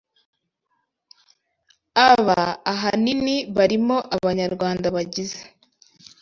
Aba 2.09 2.41
ahanini 2.73 3.35
barimo 3.55 3.97
abanyarwanda 4.15 4.85
bagize 4.95 5.39